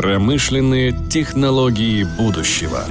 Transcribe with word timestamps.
Промышленные 0.00 0.94
технологии 1.10 2.06
будущего. 2.18 2.86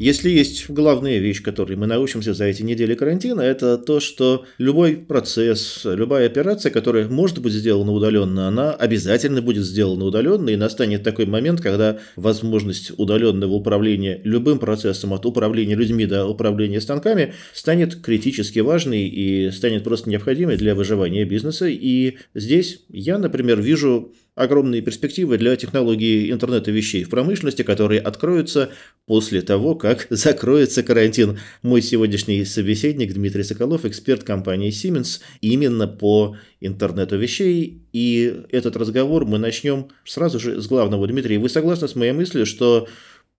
Если 0.00 0.28
есть 0.28 0.68
главная 0.68 1.18
вещь, 1.18 1.40
которой 1.40 1.76
мы 1.76 1.86
научимся 1.86 2.34
за 2.34 2.46
эти 2.46 2.64
недели 2.64 2.96
карантина, 2.96 3.40
это 3.40 3.78
то, 3.78 4.00
что 4.00 4.44
любой 4.58 4.96
процесс, 4.96 5.82
любая 5.84 6.26
операция, 6.26 6.72
которая 6.72 7.08
может 7.08 7.38
быть 7.38 7.52
сделана 7.52 7.92
удаленно, 7.92 8.48
она 8.48 8.72
обязательно 8.72 9.40
будет 9.40 9.64
сделана 9.64 10.04
удаленно, 10.04 10.50
и 10.50 10.56
настанет 10.56 11.04
такой 11.04 11.26
момент, 11.26 11.60
когда 11.60 12.00
возможность 12.16 12.90
удаленного 12.98 13.52
управления 13.52 14.20
любым 14.24 14.58
процессом 14.58 15.12
от 15.12 15.24
управления 15.26 15.76
людьми 15.76 16.06
до 16.06 16.26
управления 16.26 16.80
станками 16.80 17.34
станет 17.52 18.02
критически 18.02 18.58
важной 18.58 19.06
и 19.06 19.52
станет 19.52 19.84
просто 19.84 20.10
необходимой 20.10 20.56
для 20.56 20.74
выживания 20.74 21.24
бизнеса. 21.24 21.66
И 21.68 22.16
здесь 22.34 22.80
я, 22.88 23.16
например, 23.16 23.62
вижу 23.62 24.12
огромные 24.34 24.82
перспективы 24.82 25.38
для 25.38 25.54
технологии 25.56 26.30
интернета 26.30 26.70
вещей 26.70 27.04
в 27.04 27.10
промышленности, 27.10 27.62
которые 27.62 28.00
откроются 28.00 28.70
после 29.06 29.42
того, 29.42 29.74
как 29.74 30.06
закроется 30.10 30.82
карантин. 30.82 31.38
Мой 31.62 31.82
сегодняшний 31.82 32.44
собеседник 32.44 33.12
Дмитрий 33.12 33.44
Соколов, 33.44 33.84
эксперт 33.84 34.24
компании 34.24 34.70
Siemens, 34.70 35.20
именно 35.40 35.86
по 35.86 36.36
интернету 36.60 37.16
вещей. 37.16 37.82
И 37.92 38.42
этот 38.50 38.76
разговор 38.76 39.24
мы 39.24 39.38
начнем 39.38 39.88
сразу 40.04 40.40
же 40.40 40.60
с 40.60 40.66
главного. 40.66 41.06
Дмитрий, 41.06 41.38
вы 41.38 41.48
согласны 41.48 41.86
с 41.86 41.94
моей 41.94 42.12
мыслью, 42.12 42.46
что 42.46 42.88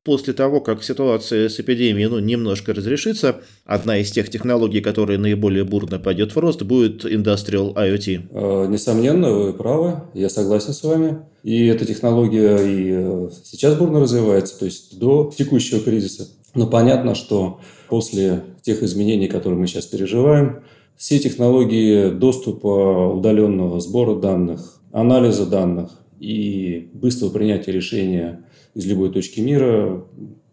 после 0.05 0.33
того, 0.33 0.61
как 0.61 0.83
ситуация 0.83 1.49
с 1.49 1.59
эпидемией 1.59 2.07
ну, 2.07 2.19
немножко 2.19 2.73
разрешится, 2.73 3.37
одна 3.65 3.97
из 3.97 4.11
тех 4.11 4.29
технологий, 4.29 4.79
которая 4.79 5.17
наиболее 5.17 5.65
бурно 5.65 5.99
пойдет 5.99 6.33
в 6.33 6.39
рост, 6.39 6.61
будет 6.61 7.03
Industrial 7.03 7.73
IoT. 7.73 8.27
Э, 8.29 8.67
несомненно, 8.69 9.31
вы 9.31 9.53
правы, 9.53 10.03
я 10.13 10.29
согласен 10.29 10.73
с 10.73 10.83
вами. 10.83 11.17
И 11.43 11.65
эта 11.65 11.85
технология 11.85 12.57
и 12.57 12.91
э, 12.93 13.29
сейчас 13.43 13.75
бурно 13.75 13.99
развивается, 13.99 14.57
то 14.59 14.65
есть 14.65 14.99
до 14.99 15.33
текущего 15.35 15.81
кризиса. 15.81 16.27
Но 16.53 16.67
понятно, 16.67 17.15
что 17.15 17.59
после 17.89 18.43
тех 18.61 18.83
изменений, 18.83 19.27
которые 19.27 19.59
мы 19.59 19.65
сейчас 19.65 19.87
переживаем, 19.87 20.61
все 20.95 21.17
технологии 21.17 22.11
доступа 22.11 23.11
удаленного 23.11 23.79
сбора 23.79 24.15
данных, 24.15 24.79
анализа 24.91 25.47
данных 25.47 25.89
и 26.25 26.89
быстрого 26.93 27.29
принятия 27.29 27.71
решения 27.71 28.43
из 28.73 28.85
любой 28.87 29.11
точки 29.11 29.41
мира 29.41 30.03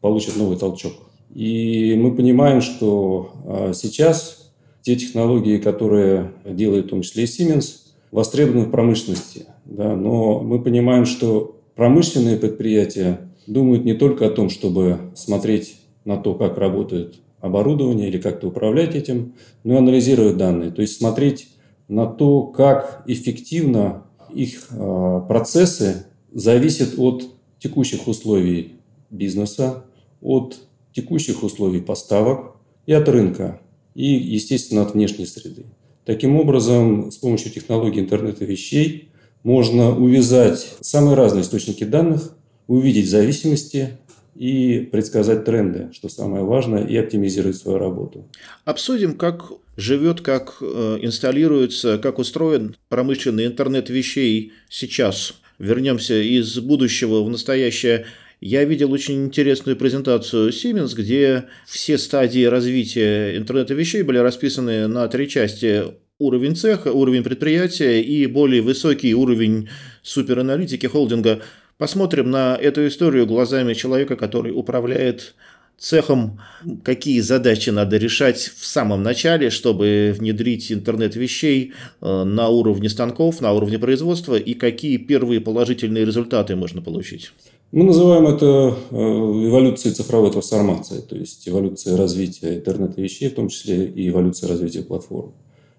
получат 0.03 0.37
новый 0.37 0.59
толчок. 0.59 0.93
И 1.35 1.95
мы 1.97 2.15
понимаем, 2.15 2.61
что 2.61 3.31
а, 3.47 3.73
сейчас 3.73 4.53
те 4.83 4.97
технологии, 4.97 5.57
которые 5.57 6.33
делает 6.45 6.87
в 6.87 6.89
том 6.91 7.01
числе 7.01 7.25
и 7.25 7.27
Siemens, 7.27 7.77
востребованы 8.11 8.67
в 8.67 8.71
промышленности. 8.71 9.47
Да, 9.65 9.97
но 9.97 10.41
мы 10.41 10.63
понимаем, 10.63 11.07
что 11.07 11.59
промышленные 11.75 12.37
предприятия 12.37 13.31
думают 13.47 13.87
не 13.87 13.95
только 13.95 14.27
о 14.27 14.31
том, 14.31 14.51
чтобы 14.51 14.99
смотреть 15.15 15.77
на 16.05 16.19
то, 16.19 16.35
как 16.35 16.59
работает 16.59 17.15
оборудование 17.41 18.09
или 18.09 18.19
как-то 18.19 18.49
управлять 18.49 18.95
этим, 18.95 19.35
но 19.65 19.75
и 19.75 19.79
анализировать 19.79 20.37
данные. 20.37 20.71
То 20.71 20.83
есть 20.83 20.99
смотреть 20.99 21.49
на 21.89 22.07
то, 22.07 22.43
как 22.43 23.05
эффективно 23.07 24.05
их 24.35 24.69
а, 24.71 25.21
процессы 25.21 26.07
зависят 26.33 26.99
от 26.99 27.25
текущих 27.59 28.09
условий 28.09 28.77
бизнеса, 29.11 29.85
от 30.21 30.59
текущих 30.93 31.43
условий 31.43 31.81
поставок 31.81 32.57
и 32.87 32.93
от 32.93 33.09
рынка, 33.09 33.61
и, 33.95 34.07
естественно, 34.07 34.83
от 34.83 34.95
внешней 34.95 35.27
среды. 35.27 35.67
Таким 36.05 36.37
образом, 36.37 37.11
с 37.11 37.17
помощью 37.17 37.53
технологии 37.53 38.01
интернета 38.01 38.45
вещей 38.45 39.11
можно 39.43 39.97
увязать 39.97 40.75
самые 40.81 41.15
разные 41.15 41.43
источники 41.43 41.85
данных, 41.85 42.37
увидеть 42.67 43.09
зависимости 43.09 43.99
и 44.35 44.89
предсказать 44.91 45.45
тренды, 45.45 45.91
что 45.93 46.09
самое 46.09 46.45
важное, 46.45 46.85
и 46.85 46.97
оптимизировать 46.97 47.57
свою 47.57 47.79
работу. 47.79 48.29
Обсудим, 48.65 49.17
как 49.17 49.53
живет, 49.77 50.21
как 50.21 50.57
э, 50.61 50.99
инсталируется, 51.03 51.99
как 51.99 52.19
устроен 52.19 52.77
промышленный 52.89 53.47
интернет 53.47 53.91
вещей 53.91 54.53
сейчас 54.69 55.35
вернемся 55.59 56.21
из 56.21 56.59
будущего 56.59 57.23
в 57.23 57.31
настоящее, 57.31 58.07
я 58.41 58.65
видел 58.65 58.91
очень 58.91 59.27
интересную 59.27 59.77
презентацию 59.77 60.51
Siemens, 60.51 60.97
где 60.97 61.45
все 61.65 61.97
стадии 61.97 62.45
развития 62.45 63.37
интернета 63.37 63.75
вещей 63.75 64.03
были 64.03 64.19
расписаны 64.19 64.89
на 64.89 65.07
три 65.07 65.29
части. 65.29 65.85
Уровень 66.19 66.57
цеха, 66.57 66.89
уровень 66.89 67.23
предприятия 67.23 68.01
и 68.03 68.27
более 68.27 68.63
высокий 68.63 69.15
уровень 69.15 69.69
супераналитики 70.03 70.87
холдинга. 70.87 71.41
Посмотрим 71.83 72.31
на 72.31 72.55
эту 72.55 72.87
историю 72.87 73.27
глазами 73.27 73.75
человека, 73.75 74.15
который 74.15 74.53
управляет 74.53 75.35
цехом, 75.77 76.39
какие 76.85 77.19
задачи 77.19 77.71
надо 77.71 77.97
решать 77.97 78.39
в 78.57 78.65
самом 78.65 79.03
начале, 79.03 79.51
чтобы 79.51 80.15
внедрить 80.17 80.71
интернет 80.71 81.17
вещей 81.17 81.73
э, 82.01 82.23
на 82.23 82.51
уровне 82.51 82.89
станков, 82.89 83.41
на 83.41 83.53
уровне 83.53 83.81
производства, 83.81 84.37
и 84.37 84.55
какие 84.55 84.97
первые 84.97 85.41
положительные 85.41 86.05
результаты 86.05 86.55
можно 86.55 86.83
получить? 86.83 87.33
Мы 87.73 87.83
называем 87.83 88.29
это 88.29 88.77
э, 88.93 88.97
эволюцией 88.97 89.93
цифровой 89.93 90.31
трансформации, 90.31 91.01
то 91.01 91.17
есть 91.17 91.49
эволюцией 91.49 91.97
развития 91.97 92.59
интернета 92.59 93.03
вещей, 93.03 93.29
в 93.29 93.35
том 93.35 93.49
числе 93.49 93.87
и 93.87 94.09
эволюцией 94.09 94.53
развития 94.53 94.83
платформ. 94.83 95.33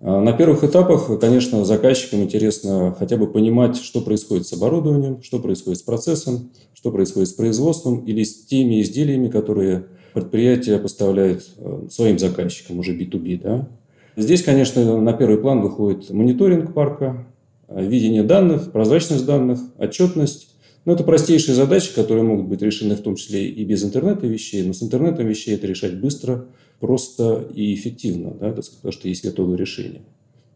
А 0.06 0.20
на 0.20 0.34
первых 0.34 0.66
этапах, 0.66 1.10
конечно, 1.22 1.64
заказчикам 1.64 2.24
интересно 2.24 2.94
хотя 3.00 3.16
бы 3.16 3.26
понимать, 3.26 3.78
что 3.78 4.02
происходит 4.02 4.46
с 4.46 4.52
оборудованием, 4.52 5.24
что 5.24 5.40
происходит 5.40 5.80
с 5.80 5.82
процессом, 5.82 6.52
что 6.74 6.92
происходит 6.92 7.30
с 7.30 7.34
производством 7.34 8.00
или 8.00 8.24
с 8.24 8.46
теми 8.46 8.82
изделиями, 8.82 9.30
которые 9.30 9.86
предприятие 10.14 10.78
поставляет 10.80 11.46
э, 11.58 11.88
своим 11.90 12.20
заказчикам, 12.20 12.80
уже 12.80 12.98
B2B. 12.98 13.42
Да? 13.42 13.70
Здесь, 14.18 14.44
конечно, 14.44 15.00
на 15.00 15.14
первый 15.14 15.38
план 15.38 15.62
выходит 15.62 16.10
мониторинг 16.10 16.74
парка, 16.74 17.26
э, 17.70 17.82
видение 17.82 18.24
данных, 18.24 18.74
прозрачность 18.74 19.26
данных, 19.26 19.62
отчетность. 19.78 20.53
Но 20.86 20.94
это 20.94 21.04
простейшие 21.04 21.56
задачи, 21.56 21.96
которые 21.96 22.24
могут 22.24 22.48
быть 22.48 22.62
решены 22.62 22.96
в 22.96 23.02
том 23.02 23.16
числе 23.16 23.48
и 23.48 23.64
без 23.64 23.84
интернета 23.84 24.28
вещей, 24.28 24.64
но 24.64 24.74
с 24.74 24.84
интернетом 24.84 25.26
вещей 25.28 25.56
это 25.56 25.66
решать 25.66 26.00
быстро, 26.00 26.48
просто 26.80 27.48
и 27.54 27.74
эффективно, 27.74 28.32
да, 28.32 28.52
потому 28.52 28.92
что 28.92 29.08
есть 29.08 29.24
готовые 29.24 29.58
решения. 29.58 30.02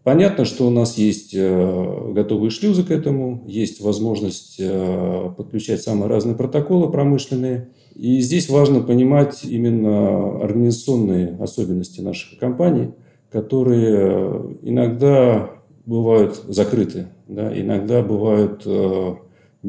Понятно, 0.08 0.46
что 0.46 0.66
у 0.66 0.70
нас 0.70 0.98
есть 0.98 1.34
э, 1.34 2.12
готовые 2.14 2.50
шлюзы 2.50 2.84
к 2.84 2.92
этому, 2.92 3.44
есть 3.46 3.82
возможность 3.82 4.56
э, 4.58 5.32
подключать 5.36 5.82
самые 5.82 6.08
разные 6.08 6.34
протоколы 6.34 6.90
промышленные. 6.90 7.72
И 7.94 8.22
здесь 8.22 8.48
важно 8.48 8.80
понимать 8.80 9.44
именно 9.44 10.42
организационные 10.42 11.36
особенности 11.42 12.00
наших 12.00 12.40
компаний, 12.40 12.92
которые 13.30 13.98
э, 13.98 14.56
иногда 14.62 15.52
бывают 15.86 16.42
закрыты, 16.48 17.08
да, 17.28 17.52
иногда 17.60 18.02
бывают 18.02 18.66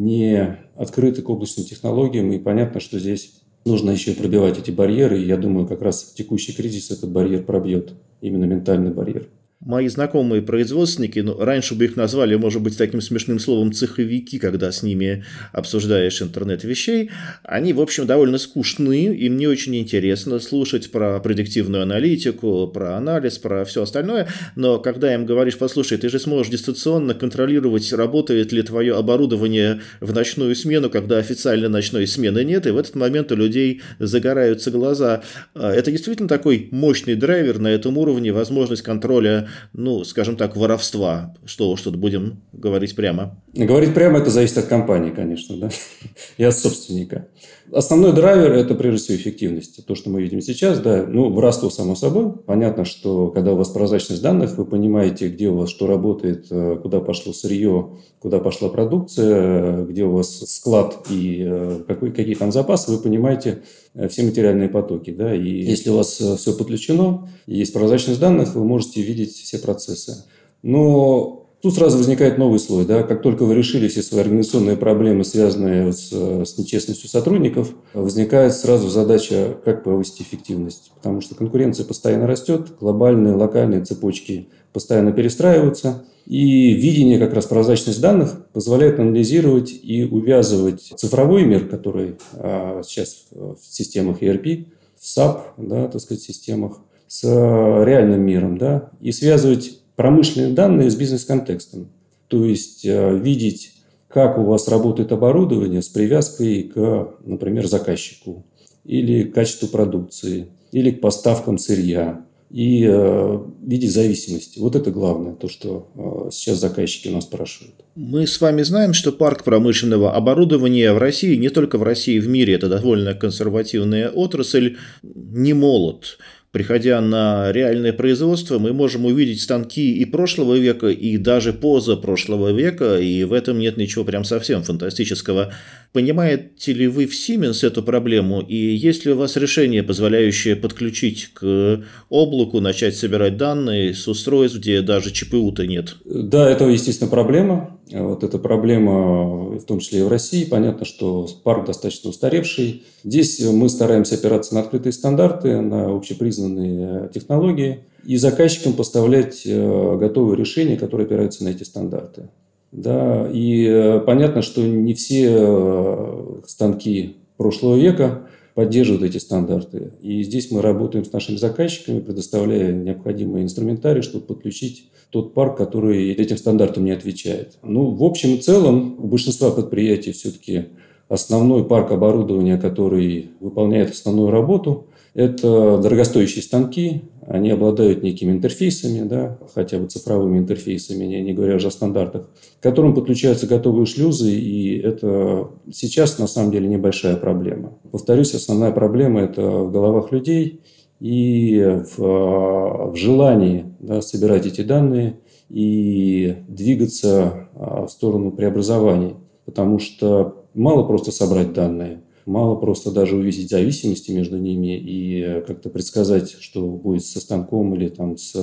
не 0.05 0.59
открыты 0.77 1.23
к 1.23 1.29
облачным 1.29 1.67
технологиям. 1.67 2.33
И 2.33 2.39
понятно, 2.39 2.81
что 2.81 2.99
здесь 2.99 3.43
нужно 3.65 3.91
еще 3.91 4.13
пробивать 4.13 4.59
эти 4.59 4.71
барьеры. 4.71 5.21
И 5.21 5.27
я 5.27 5.37
думаю, 5.37 5.67
как 5.67 5.83
раз 5.83 6.13
текущий 6.17 6.53
кризис 6.55 6.91
этот 6.91 7.11
барьер 7.11 7.45
пробьет, 7.45 7.95
именно 8.21 8.45
ментальный 8.45 8.93
барьер. 8.93 9.29
Мои 9.61 9.89
знакомые 9.89 10.41
производственники, 10.41 11.19
ну, 11.19 11.37
раньше 11.37 11.75
бы 11.75 11.87
их 11.87 11.97
назвали, 11.97 12.37
может 12.37 12.63
быть, 12.63 12.79
таким 12.79 13.01
смешным 13.01 13.41
словом 13.41 13.73
цеховики, 13.73 14.39
когда 14.39 14.71
с 14.71 14.85
ними 14.85 15.25
обсуждаешь 15.53 16.23
интернет 16.23 16.63
вещей, 16.63 17.11
они, 17.43 17.73
в 17.73 17.81
общем, 17.81 18.07
довольно 18.07 18.39
скучны, 18.39 19.07
им 19.17 19.37
не 19.37 19.49
очень 19.49 19.75
интересно 19.75 20.39
слушать 20.39 20.93
про 20.93 21.19
предиктивную 21.19 21.83
аналитику, 21.83 22.69
про 22.69 22.97
анализ, 22.97 23.39
про 23.39 23.65
все 23.65 23.83
остальное, 23.83 24.29
но 24.55 24.79
когда 24.79 25.13
им 25.13 25.27
говоришь, 25.27 25.59
послушай, 25.59 25.99
ты 25.99 26.09
же 26.09 26.21
сможешь 26.21 26.53
дистанционно 26.53 27.15
контролировать, 27.15 27.93
работает 27.93 28.53
ли 28.53 28.63
твое 28.63 28.97
оборудование 28.97 29.81
в 29.99 30.13
ночную 30.13 30.55
смену, 30.55 30.89
когда 30.89 31.19
официально 31.19 31.69
ночной 31.69 32.07
смены 32.07 32.45
нет, 32.45 32.69
и 32.69 32.71
в 32.71 32.79
этот 32.79 32.95
момент 32.95 33.33
у 33.33 33.35
людей 33.35 33.83
загораются 33.99 34.71
глаза. 34.71 35.23
А, 35.57 35.73
это 35.73 35.91
действительно 35.91 36.29
такой 36.29 36.69
мощный 36.71 37.17
драйвер 37.17 37.59
на 37.59 37.67
этом 37.67 37.99
уровне, 37.99 38.33
возможность 38.33 38.83
контроля 38.83 39.48
ну, 39.73 40.05
скажем 40.05 40.37
так, 40.37 40.57
воровства. 40.57 41.35
Что 41.45 41.71
уж 41.71 41.83
тут 41.83 41.97
будем 41.97 42.43
говорить 42.53 42.95
прямо. 42.97 43.41
Говорить 43.55 43.95
прямо 43.95 44.19
это 44.19 44.31
зависит 44.31 44.59
от 44.59 44.67
компании, 44.67 45.11
конечно, 45.11 45.57
да, 45.57 45.71
и 46.37 46.45
от 46.45 46.57
собственника. 46.57 47.29
Основной 47.73 48.15
драйвер– 48.15 48.53
это 48.55 48.75
прежде 48.75 48.99
всего 48.99 49.17
эффективность. 49.19 49.85
То, 49.85 49.95
что 49.95 50.09
мы 50.09 50.23
видим 50.23 50.41
сейчас, 50.41 50.81
да, 50.81 51.05
ну, 51.07 51.31
воровство 51.31 51.69
само 51.69 51.95
собой. 51.97 52.33
Понятно, 52.47 52.85
что 52.85 53.29
когда 53.29 53.53
у 53.53 53.57
вас 53.57 53.69
прозрачность 53.69 54.23
данных, 54.23 54.57
вы 54.57 54.65
понимаете, 54.65 55.29
где 55.29 55.49
у 55.49 55.57
вас 55.57 55.69
что 55.69 55.87
работает, 55.87 56.47
э, 56.51 56.79
куда 56.83 57.01
пошло 57.01 57.33
сырье, 57.33 57.99
куда 58.21 58.39
пошла 58.39 58.71
продукция, 58.71 59.85
где 59.85 60.05
у 60.05 60.13
вас 60.13 60.39
склад 60.51 61.07
и 61.11 61.45
э, 61.47 61.81
какой, 61.87 62.11
какие 62.11 62.35
там 62.35 62.53
запасы, 62.53 62.91
вы 62.91 62.99
понимаете 62.99 63.51
э, 63.51 63.88
все 64.09 64.23
материальные 64.23 64.69
потоки. 64.69 65.11
Да? 65.11 65.35
И 65.35 65.49
если 65.49 65.91
у 65.91 65.97
вас 65.97 66.13
все 66.13 66.57
подключено, 66.57 67.29
есть 67.47 67.73
прозрачность 67.73 68.21
данных, 68.21 68.55
вы 68.55 68.65
можете 68.65 69.03
видеть 69.03 69.33
все 69.33 69.59
процессы. 69.59 70.25
Но 70.63 71.49
Тут 71.61 71.75
сразу 71.75 71.99
возникает 71.99 72.39
новый 72.39 72.61
слой. 72.61 72.87
Да? 72.87 73.03
Как 73.03 73.21
только 73.21 73.45
вы 73.45 73.55
решили 73.55 73.89
все 73.89 74.03
свои 74.03 74.21
организационные 74.21 74.77
проблемы, 74.77 75.25
связанные 75.25 75.93
с, 75.93 76.13
с 76.13 76.57
нечестностью 76.57 77.09
сотрудников, 77.09 77.71
возникает 77.95 78.55
сразу 78.55 78.89
задача, 78.89 79.57
как 79.65 79.83
повысить 79.83 80.23
эффективность. 80.23 80.93
Потому 80.95 81.21
что 81.21 81.35
конкуренция 81.35 81.85
постоянно 81.85 82.29
растет, 82.29 82.69
глобальные, 82.79 83.35
локальные 83.35 83.85
цепочки 83.85 84.49
постоянно 84.73 85.11
перестраиваются. 85.11 86.05
И 86.29 86.75
видение, 86.75 87.19
как 87.19 87.33
раз 87.33 87.47
прозрачность 87.47 88.03
данных, 88.03 88.47
позволяет 88.53 89.01
анализировать 89.01 89.73
и 89.83 90.05
увязывать 90.05 90.93
цифровой 90.95 91.47
мир, 91.47 91.67
который 91.69 92.17
а, 92.35 92.83
сейчас 92.85 93.29
в 93.31 93.57
системах 93.63 94.23
ERP, 94.23 94.67
в 95.01 95.03
SAP, 95.03 95.41
да, 95.57 95.89
так 95.89 96.03
сказать, 96.03 96.23
системах, 96.23 96.81
с 97.07 97.25
реальным 97.25 98.21
миром, 98.21 98.59
да, 98.59 98.91
и 99.01 99.11
связывать 99.11 99.81
промышленные 99.97 100.53
данные 100.53 100.91
с 100.91 100.97
бизнес-контекстом. 100.97 101.89
То 102.29 102.45
есть 102.45 102.85
э, 102.85 103.17
видеть, 103.17 103.73
как 104.07 104.39
у 104.39 104.43
вас 104.43 104.69
работает 104.69 105.13
оборудование 105.13 105.81
с 105.81 105.89
привязкой 105.89 106.65
к, 106.65 107.15
например, 107.25 107.67
заказчику, 107.67 108.45
или 108.85 109.23
к 109.23 109.35
качеству 109.35 109.69
продукции, 109.69 110.49
или 110.73 110.91
к 110.91 111.01
поставкам 111.01 111.57
сырья, 111.57 112.23
и 112.51 112.87
э, 112.89 113.39
видеть 113.63 113.93
зависимости. 113.93 114.59
Вот 114.59 114.75
это 114.75 114.91
главное, 114.91 115.35
то, 115.35 115.49
что 115.49 115.89
э, 115.95 116.31
сейчас 116.33 116.59
заказчики 116.59 117.09
у 117.09 117.13
нас 117.13 117.25
спрашивают. 117.25 117.75
Мы 117.95 118.27
с 118.27 118.41
вами 118.41 118.63
знаем, 118.63 118.95
что 118.95 119.13
парк 119.13 119.45
промышленного 119.45 120.15
оборудования 120.15 120.93
в 120.93 120.99
России, 120.99 121.37
не 121.37 121.51
только 121.51 121.77
в 121.79 121.83
России, 121.83 122.19
в 122.19 122.29
мире, 122.29 122.55
это 122.55 122.69
довольно 122.69 123.15
консервативная 123.15 124.09
отрасль, 124.09 124.77
не 125.03 125.53
молод. 125.53 126.19
Приходя 126.51 127.01
на 127.03 127.53
реальное 127.53 127.93
производство, 127.93 128.59
мы 128.59 128.73
можем 128.73 129.05
увидеть 129.05 129.43
станки 129.43 129.93
и 129.99 130.05
прошлого 130.07 130.55
века, 130.55 130.89
и 130.89 131.19
даже 131.19 131.53
позапрошлого 131.53 132.53
века, 132.53 132.99
и 132.99 133.23
в 133.25 133.35
этом 133.35 133.59
нет 133.59 133.77
ничего 133.77 134.03
прям 134.05 134.25
совсем 134.25 134.63
фантастического. 134.63 135.53
Понимаете 135.93 136.73
ли 136.73 136.87
вы 136.87 137.07
в 137.07 137.13
Siemens 137.13 137.67
эту 137.67 137.83
проблему, 137.83 138.41
и 138.41 138.57
есть 138.57 139.05
ли 139.05 139.13
у 139.13 139.17
вас 139.17 139.37
решение, 139.37 139.83
позволяющее 139.83 140.57
подключить 140.57 141.31
к 141.35 141.85
облаку, 142.09 142.61
начать 142.61 142.97
собирать 142.97 143.37
данные 143.37 143.93
с 143.93 144.09
устройств, 144.09 144.59
где 144.59 144.81
даже 144.81 145.13
ЧПУ-то 145.13 145.67
нет? 145.67 145.97
Да, 146.07 146.51
это, 146.51 146.65
естественно, 146.65 147.11
проблема. 147.11 147.78
Вот 147.93 148.25
эта 148.25 148.39
проблема, 148.39 149.59
в 149.59 149.65
том 149.65 149.79
числе 149.79 150.01
и 150.01 150.03
в 150.03 150.09
России. 150.09 150.45
Понятно, 150.45 150.85
что 150.85 151.27
парк 151.43 151.67
достаточно 151.67 152.11
устаревший. 152.11 152.85
Здесь 153.05 153.41
мы 153.41 153.69
стараемся 153.69 154.17
опираться 154.17 154.55
на 154.55 154.61
открытые 154.61 154.93
стандарты, 154.93 155.61
на 155.61 155.95
общепризнанные 155.95 157.09
технологии 157.15 157.85
и 158.05 158.17
заказчикам 158.17 158.75
поставлять 158.75 159.43
э, 159.45 159.97
готовые 159.99 160.37
решения, 160.37 160.77
которые 160.77 161.07
опираются 161.07 161.45
на 161.45 161.49
эти 161.49 161.63
стандарты. 161.63 162.29
Да, 162.73 163.29
и 163.33 163.67
э, 163.67 164.01
понятно, 164.01 164.43
что 164.43 164.61
не 164.63 164.95
все 164.95 165.29
э, 165.31 166.41
станки 166.47 167.17
прошлого 167.37 167.77
века 167.77 168.28
поддерживают 168.59 169.05
эти 169.05 169.19
стандарты. 169.19 169.93
И 170.03 170.21
здесь 170.25 170.51
мы 170.51 170.63
работаем 170.63 171.05
с 171.05 171.13
нашими 171.13 171.37
заказчиками, 171.37 172.01
предоставляя 172.01 172.73
необходимый 172.73 173.45
инструментарий, 173.45 174.03
чтобы 174.03 174.27
подключить 174.27 174.91
тот 175.11 175.33
парк, 175.33 175.57
который 175.57 176.11
этим 176.11 176.37
стандартам 176.37 176.85
не 176.85 176.91
отвечает. 176.91 177.57
Ну, 177.63 177.93
в 177.93 178.03
общем 178.03 178.31
и 178.31 178.39
целом, 178.39 178.97
у 178.99 179.07
большинства 179.07 179.53
предприятий 179.53 180.11
все-таки 180.11 180.71
основной 181.09 181.67
парк 181.67 181.93
оборудования, 181.93 182.59
который 182.59 183.31
выполняет 183.39 183.91
основную 183.91 184.33
работу, 184.33 184.88
это 185.15 185.79
дорогостоящие 185.79 186.43
станки, 186.43 187.03
они 187.27 187.51
обладают 187.51 188.03
некими 188.03 188.33
интерфейсами, 188.33 189.07
да, 189.07 189.39
хотя 189.55 189.79
бы 189.79 189.87
цифровыми 189.87 190.39
интерфейсами, 190.39 191.05
не 191.05 191.35
говоря 191.35 191.57
уже 191.57 191.69
о 191.69 191.71
стандартах, 191.71 192.31
к 192.59 192.63
которым 192.63 192.95
подключаются 192.95 193.47
готовые 193.47 193.85
шлюзы, 193.85 194.33
и 194.33 194.79
это 194.79 195.51
сейчас 195.71 196.19
на 196.19 196.27
самом 196.27 196.53
деле 196.53 196.69
небольшая 196.69 197.17
проблема. 197.17 197.75
Повторюсь, 197.91 198.35
основная 198.35 198.73
проблема– 198.73 199.21
это 199.23 199.43
в 199.43 199.71
головах 199.71 200.11
людей 200.11 200.63
и 201.01 201.83
в, 201.97 202.93
в 202.93 202.97
желании 202.97 203.67
да, 203.81 204.01
собирать 204.01 204.47
эти 204.47 204.63
данные 204.63 205.21
и 205.51 206.37
двигаться 206.49 207.49
а, 207.55 207.87
в 207.87 207.91
сторону 207.91 208.33
преобразований, 208.33 209.17
потому 209.45 209.79
что 209.79 210.45
мало 210.55 210.85
просто 210.85 211.13
собрать 211.13 211.53
данные– 211.53 212.03
Мало 212.29 212.57
просто 212.57 212.91
даже 212.91 213.17
увидеть 213.17 213.49
зависимости 213.49 214.11
между 214.11 214.37
ними 214.37 214.77
и 214.79 215.23
э, 215.23 215.41
как-то 215.41 215.71
предсказать, 215.71 216.37
что 216.39 216.61
будет 216.61 217.03
со 217.03 217.21
станком 217.21 217.75
или 217.75 217.89
там 217.89 218.19
с, 218.19 218.35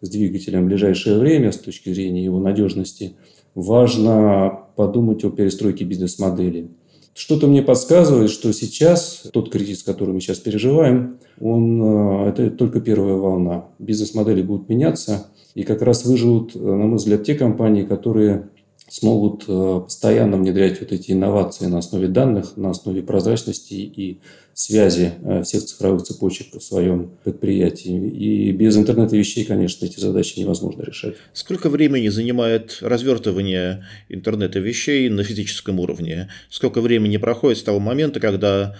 с 0.00 0.08
двигателем 0.08 0.64
в 0.64 0.68
ближайшее 0.68 1.18
время 1.18 1.52
с 1.52 1.58
точки 1.58 1.92
зрения 1.92 2.24
его 2.24 2.40
надежности. 2.40 3.16
Важно 3.54 4.60
подумать 4.74 5.22
о 5.22 5.30
перестройке 5.30 5.84
бизнес-модели. 5.84 6.70
Что-то 7.12 7.46
мне 7.46 7.60
подсказывает, 7.60 8.30
что 8.30 8.50
сейчас 8.54 9.28
тот 9.34 9.52
кризис, 9.52 9.82
который 9.82 10.14
мы 10.14 10.22
сейчас 10.22 10.38
переживаем, 10.38 11.18
он, 11.38 11.82
э, 11.82 12.28
это 12.30 12.50
только 12.50 12.80
первая 12.80 13.16
волна. 13.16 13.66
Бизнес-модели 13.78 14.40
будут 14.40 14.70
меняться, 14.70 15.26
и 15.54 15.62
как 15.62 15.82
раз 15.82 16.06
выживут, 16.06 16.56
э, 16.56 16.58
на 16.58 16.86
мой 16.86 16.96
взгляд, 16.96 17.24
те 17.24 17.34
компании, 17.34 17.82
которые 17.82 18.48
смогут 18.88 19.44
э, 19.48 19.80
постоянно 19.84 20.36
внедрять 20.36 20.80
вот 20.80 20.92
эти 20.92 21.12
инновации 21.12 21.66
на 21.66 21.78
основе 21.78 22.08
данных, 22.08 22.56
на 22.56 22.70
основе 22.70 23.02
прозрачности 23.02 23.74
и 23.74 24.20
связи 24.56 25.12
э, 25.22 25.42
всех 25.42 25.64
цифровых 25.64 26.02
цепочек 26.04 26.54
в 26.54 26.60
своем 26.60 27.10
предприятии. 27.22 28.08
И 28.08 28.52
без 28.52 28.74
интернета 28.78 29.14
вещей, 29.14 29.44
конечно, 29.44 29.84
эти 29.84 30.00
задачи 30.00 30.38
невозможно 30.38 30.82
решать. 30.82 31.16
Сколько 31.34 31.68
времени 31.68 32.08
занимает 32.08 32.78
развертывание 32.80 33.84
интернета 34.08 34.58
вещей 34.58 35.10
на 35.10 35.24
физическом 35.24 35.78
уровне? 35.78 36.30
Сколько 36.48 36.80
времени 36.80 37.18
проходит 37.18 37.58
с 37.58 37.62
того 37.62 37.80
момента, 37.80 38.18
когда 38.18 38.76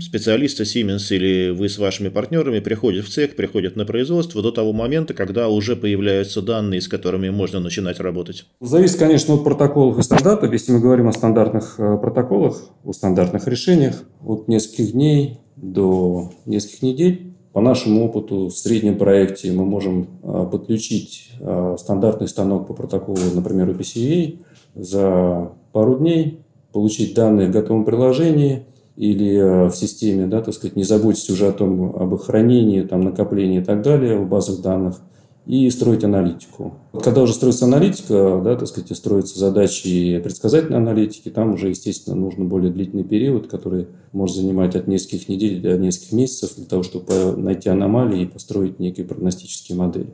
специалисты 0.00 0.64
Siemens 0.64 1.14
или 1.14 1.50
вы 1.50 1.68
с 1.68 1.78
вашими 1.78 2.08
партнерами 2.08 2.58
приходят 2.58 3.04
в 3.04 3.10
цех, 3.10 3.36
приходят 3.36 3.76
на 3.76 3.84
производство 3.84 4.42
до 4.42 4.50
того 4.50 4.72
момента, 4.72 5.14
когда 5.14 5.48
уже 5.48 5.76
появляются 5.76 6.42
данные, 6.42 6.80
с 6.80 6.88
которыми 6.88 7.28
можно 7.30 7.60
начинать 7.60 8.00
работать? 8.00 8.46
Зависит, 8.60 8.98
конечно, 8.98 9.34
от 9.34 9.44
протоколов 9.44 9.98
и 9.98 10.02
стандартов. 10.02 10.52
Если 10.52 10.72
мы 10.72 10.80
говорим 10.80 11.08
о 11.08 11.12
стандартных 11.12 11.76
э, 11.78 11.98
протоколах, 11.98 12.68
о 12.84 12.92
стандартных 12.92 13.46
решениях, 13.46 14.02
от 14.24 14.48
нескольких 14.78 14.92
дней 14.92 15.38
до 15.56 16.30
нескольких 16.46 16.82
недель. 16.82 17.34
По 17.52 17.60
нашему 17.60 18.06
опыту 18.06 18.48
в 18.48 18.56
среднем 18.56 18.98
проекте 18.98 19.52
мы 19.52 19.64
можем 19.64 20.06
э, 20.22 20.48
подключить 20.50 21.30
э, 21.40 21.76
стандартный 21.78 22.28
станок 22.28 22.68
по 22.68 22.74
протоколу, 22.74 23.18
например, 23.34 23.70
UPCA 23.70 24.38
за 24.74 25.52
пару 25.72 25.98
дней, 25.98 26.40
получить 26.72 27.14
данные 27.14 27.48
в 27.48 27.52
готовом 27.52 27.84
приложении– 27.84 28.64
или 28.98 29.36
э, 29.36 29.68
в 29.68 29.76
системе, 29.76 30.26
да, 30.26 30.42
так 30.42 30.52
сказать, 30.52 30.74
не 30.74 30.82
заботьтесь 30.82 31.30
уже 31.30 31.46
о 31.46 31.52
том, 31.52 31.94
об 31.94 32.14
их 32.14 32.24
хранении, 32.24 32.82
там, 32.82 33.02
накоплении 33.02 33.60
и 33.60 33.64
так 33.64 33.80
далее 33.80 34.18
в 34.18 34.28
базах 34.28 34.60
данных, 34.60 35.00
и 35.48 35.70
строить 35.70 36.04
аналитику. 36.04 36.74
Когда 37.02 37.22
уже 37.22 37.32
строится 37.32 37.64
аналитика, 37.64 38.40
да, 38.44 38.54
так 38.54 38.68
сказать, 38.68 38.94
строятся 38.94 39.38
задачи 39.38 40.20
предсказательной 40.22 40.76
аналитики, 40.76 41.30
там 41.30 41.54
уже, 41.54 41.70
естественно, 41.70 42.14
нужно 42.14 42.44
более 42.44 42.70
длительный 42.70 43.02
период, 43.02 43.46
который 43.46 43.86
может 44.12 44.36
занимать 44.36 44.76
от 44.76 44.86
нескольких 44.86 45.26
недель 45.30 45.62
до 45.62 45.78
нескольких 45.78 46.12
месяцев 46.12 46.54
для 46.56 46.66
того, 46.66 46.82
чтобы 46.82 47.34
найти 47.34 47.70
аномалии 47.70 48.22
и 48.22 48.26
построить 48.26 48.78
некие 48.78 49.06
прогностические 49.06 49.78
модели. 49.78 50.10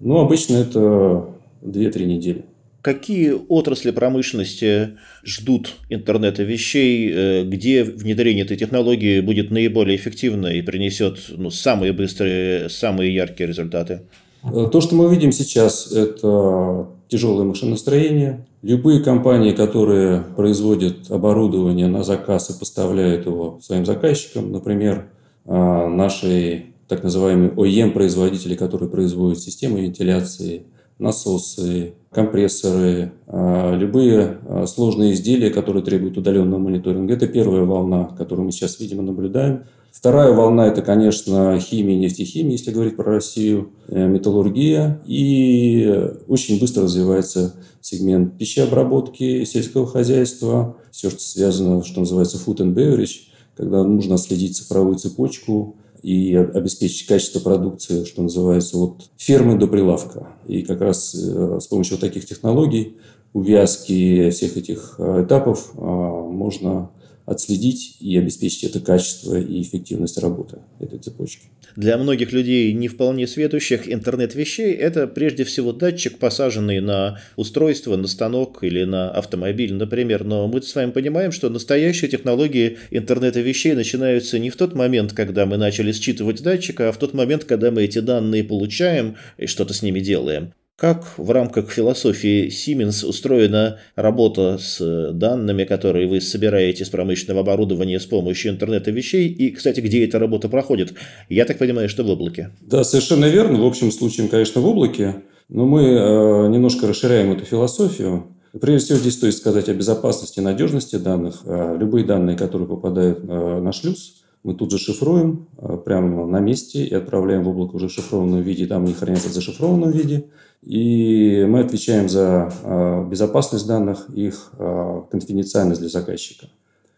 Но 0.00 0.20
обычно 0.20 0.56
это 0.56 1.28
2-3 1.62 2.04
недели. 2.04 2.44
Какие 2.82 3.34
отрасли 3.48 3.92
промышленности 3.92 4.98
ждут 5.24 5.76
интернета 5.90 6.42
вещей, 6.42 7.12
э, 7.14 7.44
где 7.44 7.84
внедрение 7.84 8.44
этой 8.44 8.56
технологии 8.56 9.20
будет 9.20 9.52
наиболее 9.52 9.96
эффективно 9.96 10.48
и 10.48 10.62
принесет 10.62 11.20
ну, 11.28 11.50
самые 11.50 11.92
быстрые, 11.92 12.68
самые 12.68 13.14
яркие 13.14 13.46
результаты? 13.46 14.00
Э, 14.44 14.68
то, 14.70 14.80
что 14.80 14.94
мы 14.94 15.08
видим 15.10 15.32
сейчас, 15.32 15.92
это 15.92 16.88
тяжелое 17.08 17.44
машиностроение. 17.44 18.46
Любые 18.62 19.00
компании, 19.00 19.52
которые 19.52 20.22
производят 20.36 21.10
оборудование 21.10 21.86
на 21.86 22.02
заказ 22.02 22.50
и 22.50 22.58
поставляют 22.58 23.26
его 23.26 23.58
своим 23.62 23.84
заказчикам, 23.84 24.52
например, 24.52 25.10
э, 25.44 25.52
наши 25.88 26.66
так 26.88 27.02
называемые 27.02 27.50
OEM-производители, 27.52 28.54
которые 28.54 28.90
производят 28.90 29.40
системы 29.40 29.80
вентиляции, 29.80 30.66
насосы, 30.98 31.94
компрессоры, 32.10 33.12
а, 33.26 33.74
любые 33.74 34.38
сложные 34.66 35.14
изделия, 35.14 35.48
которые 35.48 35.82
требуют 35.82 36.18
удаленного 36.18 36.60
мониторинга. 36.60 37.14
Это 37.14 37.26
первая 37.26 37.64
волна, 37.64 38.10
которую 38.18 38.44
мы 38.44 38.52
сейчас, 38.52 38.78
видимо, 38.78 39.02
наблюдаем. 39.02 39.64
Вторая 39.92 40.32
волна– 40.32 40.66
это, 40.68 40.80
конечно, 40.80 41.60
химия, 41.60 41.98
нефтехимия, 41.98 42.52
если 42.52 42.72
говорить 42.72 42.96
про 42.96 43.04
Россию, 43.04 43.72
э, 43.88 44.06
металлургия. 44.08 45.02
И 45.06 46.10
очень 46.28 46.58
быстро 46.58 46.84
развивается 46.84 47.54
сегмент 47.82 48.38
пищеобработки, 48.38 49.44
сельского 49.44 49.86
хозяйства, 49.86 50.76
все, 50.90 51.10
что 51.10 51.20
связано, 51.20 51.84
что 51.84 52.00
называется 52.00 52.38
food 52.38 52.56
and 52.56 52.74
beverage, 52.74 53.28
когда 53.54 53.84
нужно 53.84 54.16
следить 54.16 54.56
цифровую 54.56 54.96
цепочку, 54.96 55.76
и 56.02 56.34
обеспечить 56.34 57.06
качество 57.06 57.38
продукции, 57.38 58.04
что 58.04 58.22
называется, 58.22 58.78
от 58.78 59.10
фермы 59.16 59.56
до 59.56 59.68
прилавка. 59.68 60.28
И 60.48 60.62
как 60.62 60.80
раз 60.80 61.14
э, 61.14 61.58
с 61.60 61.66
помощью 61.66 61.96
вот 61.96 62.00
таких 62.00 62.26
технологий, 62.26 62.96
увязки 63.34 64.30
всех 64.30 64.56
этих 64.56 64.94
э, 64.98 65.24
этапов 65.24 65.74
можно 65.74 66.90
отследить 67.26 67.96
и 68.00 68.16
обеспечить 68.18 68.64
это 68.64 68.80
качество 68.80 69.38
и 69.38 69.62
эффективность 69.62 70.18
работы 70.18 70.58
этой 70.80 70.98
цепочки. 70.98 71.48
Для 71.76 71.96
многих 71.96 72.32
людей, 72.32 72.72
не 72.72 72.88
вполне 72.88 73.26
светущих, 73.26 73.90
интернет 73.90 74.34
вещей– 74.34 74.72
это 74.74 75.06
прежде 75.06 75.44
всего 75.44 75.72
датчик, 75.72 76.18
посаженный 76.18 76.80
на 76.80 77.18
устройство, 77.36 77.96
на 77.96 78.08
станок 78.08 78.62
или 78.62 78.84
на 78.84 79.10
автомобиль, 79.10 79.72
например. 79.72 80.24
Но 80.24 80.48
мы 80.48 80.60
с 80.60 80.74
вами 80.74 80.90
понимаем, 80.90 81.32
что 81.32 81.48
настоящие 81.48 82.10
технологии 82.10 82.78
интернета 82.90 83.40
вещей 83.40 83.74
начинаются 83.74 84.38
не 84.38 84.50
в 84.50 84.56
тот 84.56 84.74
момент, 84.74 85.12
когда 85.12 85.46
мы 85.46 85.56
начали 85.56 85.92
считывать 85.92 86.42
датчик, 86.42 86.80
а 86.80 86.92
в 86.92 86.98
тот 86.98 87.14
момент, 87.14 87.44
когда 87.44 87.70
мы 87.70 87.84
эти 87.84 88.00
данные 88.00 88.44
получаем 88.44 89.16
и 89.38 89.46
что-то 89.46 89.72
с 89.72 89.82
ними 89.82 90.00
делаем. 90.00 90.52
Как 90.82 91.16
в 91.16 91.30
рамках 91.30 91.70
философии 91.70 92.48
Siemens 92.48 93.06
устроена 93.06 93.78
работа 93.94 94.58
с 94.58 95.12
данными, 95.12 95.62
которые 95.62 96.08
вы 96.08 96.20
собираете 96.20 96.84
с 96.84 96.88
промышленного 96.88 97.42
оборудования 97.42 98.00
с 98.00 98.06
помощью 98.06 98.50
интернета 98.50 98.90
вещей? 98.90 99.28
И, 99.28 99.52
кстати, 99.52 99.78
где 99.78 100.04
эта 100.04 100.18
работа 100.18 100.48
проходит? 100.48 100.94
Я 101.28 101.44
так 101.44 101.58
понимаю, 101.58 101.88
что 101.88 102.02
в 102.02 102.10
облаке. 102.10 102.50
Да, 102.62 102.82
совершенно 102.82 103.26
верно. 103.26 103.62
В 103.62 103.64
общем 103.64 103.92
случае, 103.92 104.26
конечно, 104.26 104.60
в 104.60 104.66
облаке. 104.66 105.22
Но 105.48 105.66
мы 105.66 105.82
э, 105.82 106.48
немножко 106.48 106.88
расширяем 106.88 107.30
эту 107.30 107.44
философию. 107.44 108.34
Прежде 108.60 108.86
всего, 108.86 108.98
здесь 108.98 109.14
стоит 109.14 109.36
сказать 109.36 109.68
о 109.68 109.74
безопасности 109.74 110.40
и 110.40 110.42
надежности 110.42 110.96
данных. 110.96 111.42
Э, 111.44 111.76
любые 111.78 112.04
данные, 112.04 112.36
которые 112.36 112.66
попадают 112.66 113.20
э, 113.22 113.60
на 113.60 113.70
шлюз, 113.70 114.22
мы 114.42 114.54
тут 114.54 114.72
же 114.72 114.78
шифруем 114.78 115.46
э, 115.58 115.76
прямо 115.84 116.26
на 116.26 116.40
месте 116.40 116.84
и 116.84 116.92
отправляем 116.92 117.44
в 117.44 117.48
облако 117.48 117.76
уже 117.76 117.86
в 117.86 117.92
шифрованном 117.92 118.42
виде, 118.42 118.66
там 118.66 118.84
они 118.84 118.94
хранятся 118.94 119.28
в 119.28 119.32
зашифрованном 119.32 119.92
виде. 119.92 120.24
И 120.62 121.44
мы 121.48 121.60
отвечаем 121.60 122.08
за 122.08 122.52
э, 122.62 123.06
безопасность 123.08 123.66
данных, 123.66 124.08
их 124.10 124.52
э, 124.58 125.02
конфиденциальность 125.10 125.80
для 125.80 125.90
заказчика. 125.90 126.46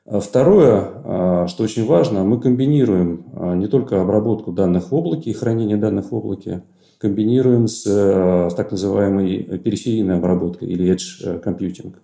А 0.07 0.21
второе, 0.21 1.47
что 1.49 1.65
очень 1.65 1.87
важно, 1.87 2.25
мы 2.25 2.39
комбинируем 2.39 3.25
не 3.59 3.69
только 3.69 4.03
обработку 4.03 4.53
данных 4.53 4.91
в 4.91 4.95
облаке 4.95 5.31
и 5.31 5.33
хранение 5.33 5.79
данных 5.79 6.11
в 6.11 6.15
облаке, 6.15 6.63
комбинируем 6.99 7.69
с 7.69 8.53
так 8.55 8.71
называемой 8.71 9.59
периферийной 9.61 10.17
обработкой 10.19 10.69
или 10.69 10.95
edge 10.95 11.43
computing. 11.43 11.95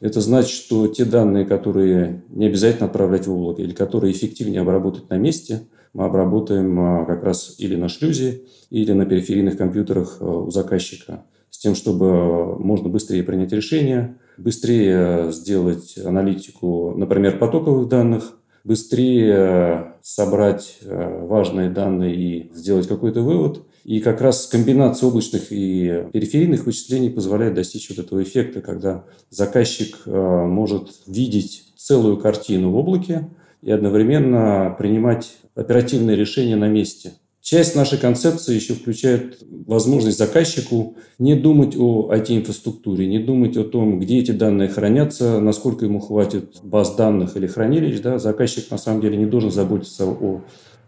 Это 0.00 0.22
значит, 0.22 0.52
что 0.52 0.86
те 0.86 1.04
данные, 1.04 1.44
которые 1.44 2.22
не 2.30 2.46
обязательно 2.46 2.86
отправлять 2.86 3.26
в 3.26 3.32
облако 3.34 3.60
или 3.60 3.74
которые 3.74 4.14
эффективнее 4.14 4.62
обработать 4.62 5.10
на 5.10 5.18
месте, 5.18 5.66
мы 5.92 6.04
обработаем 6.04 6.78
а, 6.78 7.04
как 7.04 7.24
раз 7.24 7.56
или 7.58 7.76
на 7.76 7.88
шлюзе, 7.88 8.42
или 8.70 8.92
на 8.92 9.06
периферийных 9.06 9.56
компьютерах 9.56 10.18
а, 10.20 10.24
у 10.24 10.50
заказчика, 10.50 11.24
с 11.50 11.58
тем, 11.58 11.74
чтобы 11.74 12.58
можно 12.58 12.88
быстрее 12.88 13.22
принять 13.22 13.52
решение, 13.52 14.16
быстрее 14.38 15.32
сделать 15.32 15.98
аналитику, 15.98 16.94
например, 16.96 17.38
потоковых 17.38 17.88
данных, 17.88 18.32
быстрее 18.62 19.94
собрать 20.02 20.78
а, 20.84 21.26
важные 21.26 21.70
данные 21.70 22.14
и 22.14 22.50
сделать 22.54 22.86
какой-то 22.86 23.22
вывод– 23.22 23.62
и 23.82 24.00
как 24.00 24.20
раз 24.20 24.46
комбинация 24.46 25.08
облачных 25.08 25.50
и 25.50 26.04
периферийных 26.12 26.66
вычислений 26.66 27.10
позволяет 27.10 27.54
достичь 27.54 27.88
вот 27.88 27.98
этого 27.98 28.22
эффекта, 28.22 28.60
когда 28.60 29.04
заказчик 29.30 30.02
может 30.04 31.00
видеть 31.06 31.64
целую 31.76 32.18
картину 32.18 32.72
в 32.72 32.76
облаке 32.76 33.30
и 33.62 33.70
одновременно 33.70 34.74
принимать 34.78 35.38
оперативные 35.54 36.16
решения 36.16 36.56
на 36.56 36.68
месте. 36.68 37.12
Часть 37.40 37.74
нашей 37.74 37.98
концепции 37.98 38.54
еще 38.54 38.74
включает 38.74 39.42
возможность 39.66 40.18
заказчику 40.18 40.96
не 41.18 41.34
думать 41.34 41.74
о 41.74 42.12
IT-инфраструктуре, 42.12 43.06
не 43.06 43.18
думать 43.18 43.56
о 43.56 43.64
том, 43.64 43.98
где 43.98 44.18
эти 44.18 44.30
данные 44.32 44.68
хранятся, 44.68 45.40
насколько 45.40 45.86
ему 45.86 46.00
хватит 46.00 46.58
баз 46.62 46.94
данных 46.96 47.36
или 47.36 47.46
хранилищ. 47.46 48.00
Да? 48.00 48.18
Заказчик 48.18 48.70
на 48.70 48.76
самом 48.76 49.00
деле 49.00 49.16
не 49.16 49.24
должен 49.24 49.50
заботиться 49.50 50.06
о 50.06 50.42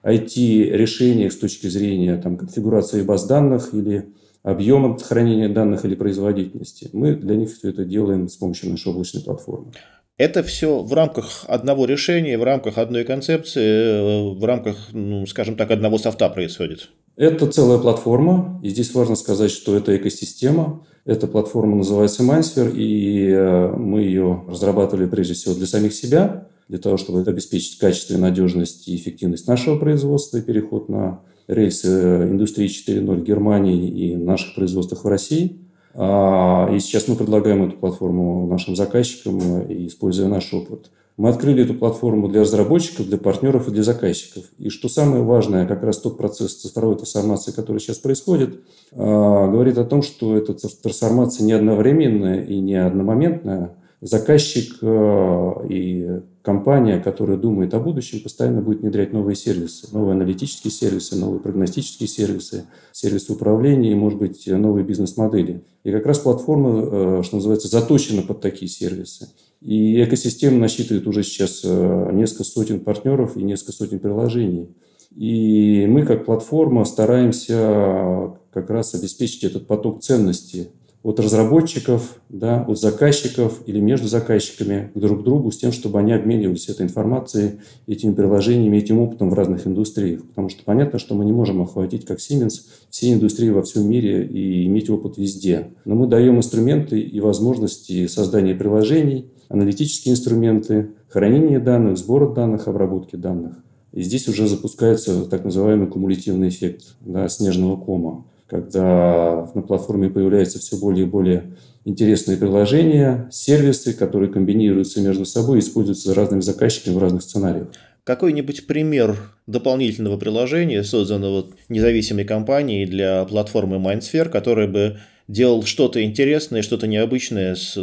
IT-решениях 0.05 1.33
с 1.33 1.39
точки 1.39 1.69
зрения 1.69 2.17
там, 2.19 2.37
конфигурации 2.37 3.03
баз 3.03 3.27
данных 3.27 3.73
или 3.73 4.13
объема 4.43 4.99
хранения 4.99 5.49
данных 5.49 5.87
или 5.87 5.95
производительности. 5.95 6.91
Мы 6.93 7.15
для 7.15 7.37
них 7.37 7.51
все 7.51 7.71
это 7.71 7.87
делаем 7.87 8.29
с 8.29 8.37
помощью 8.37 8.71
нашей 8.71 8.93
облачной 8.93 9.23
платформы. 9.23 9.73
Это 10.19 10.43
все 10.43 10.83
в 10.83 10.93
рамках 10.93 11.45
одного 11.49 11.87
решения, 11.87 12.39
в 12.39 12.45
рамках 12.45 12.79
одной 12.79 13.05
концепции, 13.05 14.35
в 14.35 14.45
рамках, 14.45 14.77
ну, 14.93 15.27
скажем 15.27 15.57
так, 15.57 15.71
одного 15.71 15.99
софта 15.99 16.29
происходит. 16.29 16.91
Это 17.17 17.47
целая 17.47 17.79
платформа, 17.79 18.61
и 18.63 18.69
здесь 18.69 18.95
важно 18.95 19.17
сказать, 19.17 19.51
что 19.51 19.77
это 19.77 19.97
экосистема. 19.97 20.87
Эта 21.05 21.27
платформа 21.27 21.77
называется 21.77 22.23
Mindsphere, 22.23 22.75
и 22.75 23.29
э, 23.29 23.73
мы 23.77 24.03
ее 24.03 24.45
разрабатывали 24.49 25.07
прежде 25.07 25.35
всего 25.35 25.55
для 25.55 25.67
самих 25.67 25.93
себя, 25.93 26.49
для 26.69 26.79
того, 26.79 26.97
чтобы 26.97 27.21
обеспечить 27.23 27.79
качество, 27.79 28.17
надежность 28.17 28.89
и 28.89 28.97
эффективность 28.97 29.47
нашего 29.47 29.79
производства 29.79 30.39
и 30.39 30.43
переход 30.43 30.89
на 30.89 31.21
рельсы 31.49 31.89
индустрии 32.31 32.69
4.0 32.69 33.17
в 33.17 33.25
Германии 33.25 33.89
и 33.89 34.17
наших 34.17 34.55
производствах 34.55 35.05
в 35.05 35.09
России. 35.09 35.62
А, 35.95 36.71
и 36.73 36.79
сейчас 36.79 37.09
мы 37.09 37.17
предлагаем 37.17 37.65
эту 37.65 37.77
платформу 37.77 38.47
нашим 38.47 38.77
заказчикам, 38.77 39.39
используя 39.87 40.29
наш 40.29 40.53
опыт. 40.53 40.91
Мы 41.19 41.29
открыли 41.29 41.65
эту 41.65 41.75
платформу 41.75 42.29
для 42.29 42.41
разработчиков, 42.41 43.07
для 43.07 43.19
партнеров 43.19 43.69
и 43.69 43.71
для 43.71 43.83
заказчиков. 43.83 44.45
И 44.59 44.71
что 44.71 44.89
самое 44.89 45.23
важное, 45.23 45.67
как 45.67 45.83
раз 45.83 45.99
тот 45.99 46.17
процесс 46.17 46.55
цифровой 46.55 46.97
трансформации, 46.97 47.53
который 47.53 47.79
сейчас 47.81 47.99
происходит, 47.99 48.61
а, 48.93 49.49
говорит 49.49 49.79
о 49.79 49.85
том, 49.85 50.03
что 50.03 50.37
эта 50.37 50.55
трансформация 50.55 51.45
не 51.45 51.53
одновременная 51.53 52.43
и 52.43 52.59
не 52.59 52.77
одномоментная, 52.77 53.77
заказчик 54.03 54.79
э, 54.83 55.67
и 55.69 56.21
компания, 56.43 56.99
которая 56.99 57.37
думает 57.37 57.73
о 57.73 57.81
будущем, 57.81 58.21
постоянно 58.21 58.61
будет 58.61 58.81
внедрять 58.81 59.13
новые 59.13 59.37
сервисы, 59.37 59.87
новые 59.93 60.13
аналитические 60.15 60.73
сервисы, 60.73 61.17
новые 61.17 61.41
прогностические 61.41 62.09
сервисы, 62.09 62.67
сервисы 62.91 63.33
управления 63.33 63.93
и, 63.93 63.95
может 63.95 64.19
быть, 64.19 64.47
новые 64.47 64.85
бизнес-модели. 64.85 65.63
И 65.85 65.93
как 65.93 66.05
раз 66.05 66.19
платформа, 66.19 67.21
э, 67.21 67.23
что 67.23 67.37
называется, 67.37 67.69
заточена 67.69 68.23
под 68.23 68.41
такие 68.41 68.69
сервисы. 68.69 69.29
И 69.61 70.03
экосистема 70.03 70.59
насчитывает 70.59 71.07
уже 71.07 71.23
сейчас 71.23 71.63
э, 71.65 72.11
несколько 72.13 72.45
сотен 72.45 72.81
партнеров 72.81 73.37
и 73.37 73.43
несколько 73.43 73.73
сотен 73.73 74.01
приложений. 74.01 74.75
И 75.15 75.87
мы, 75.89 76.05
как 76.05 76.25
платформа, 76.25 76.85
стараемся 76.85 78.35
как 78.53 78.71
раз 78.71 78.95
обеспечить 78.95 79.45
этот 79.45 79.67
поток 79.67 80.03
ценностей 80.03 80.71
от 81.03 81.19
разработчиков, 81.19 82.21
да, 82.29 82.63
от 82.63 82.79
заказчиков 82.79 83.63
или 83.67 83.81
между 83.81 84.07
заказчиками 84.07 84.93
друг 84.95 85.23
к 85.23 85.25
другу 85.25 85.51
с 85.51 85.59
тем, 85.59 85.73
чтобы 85.73 85.99
они 85.99 86.13
обменивались 86.13 86.69
этой 86.69 86.83
информацией, 86.83 87.61
этими 87.89 88.15
приложениями, 88.15 88.77
этим 88.77 89.01
опытом 89.01 89.31
в 89.31 89.35
разных 89.35 89.67
индустриях. 89.67 90.25
Потому 90.29 90.49
что 90.49 90.63
понятно, 90.65 90.99
что 90.99 91.15
мы 91.15 91.25
не 91.25 91.33
можем 91.33 91.61
охватить, 91.61 92.05
как 92.05 92.19
Siemens, 92.19 92.61
все 92.89 93.13
индустрии 93.13 93.51
во 93.51 93.63
всем 93.63 93.89
мире 93.89 94.25
и 94.25 94.67
иметь 94.67 94.91
опыт 94.91 95.19
везде. 95.19 95.71
Но 95.85 95.97
мы 95.97 96.07
даем 96.07 96.37
инструменты 96.37 97.01
и 97.01 97.21
возможности 97.21 98.07
создания 98.07 98.55
приложений, 98.55 99.31
аналитические 99.49 100.13
инструменты, 100.13 100.91
хранения 101.09 101.59
данных, 101.59 101.99
сбора 101.99 102.33
данных, 102.33 102.69
обработки 102.69 103.17
данных. 103.17 103.57
И 103.93 104.03
здесь 104.03 104.29
уже 104.29 104.47
запускается 104.47 105.25
так 105.25 105.45
называемый 105.45 105.89
кумулятивный 105.89 106.49
эффект 106.49 106.95
да, 107.01 107.29
снежного 107.29 107.77
кома 107.77 108.25
когда 108.53 109.49
на 109.55 109.63
платформе 109.63 110.11
появляются 110.11 110.59
все 110.59 110.77
более 110.77 111.07
и 111.07 111.09
более 111.09 111.55
интересные 111.87 112.37
приложения, 112.37 113.27
сервисы, 113.33 113.95
которые 113.95 114.31
комбинируются 114.31 115.01
между 115.01 115.25
собой 115.25 115.57
и 115.57 115.61
используются 115.61 116.13
разными 116.15 116.43
заказчиками 116.43 116.95
в 116.95 116.99
разных 116.99 117.23
сценариях. 117.23 117.69
Какой-нибудь 118.05 118.67
пример 118.67 119.17
дополнительного 119.47 120.19
приложения, 120.19 120.85
созданного 120.85 121.47
независимой 121.71 122.27
компанией 122.27 122.85
для 122.85 123.25
платформы 123.25 123.77
Mindsphere, 123.77 124.29
который 124.29 124.69
бы 124.69 124.99
делал 125.29 125.63
что-то 125.63 126.05
интересное, 126.05 126.61
что-то 126.61 126.87
необычное 126.87 127.55
с, 127.55 127.75